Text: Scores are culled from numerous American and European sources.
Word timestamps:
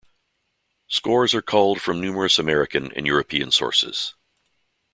Scores 0.87 1.35
are 1.35 1.43
culled 1.43 1.79
from 1.79 2.01
numerous 2.01 2.39
American 2.39 2.91
and 2.93 3.05
European 3.05 3.51
sources. 3.51 4.15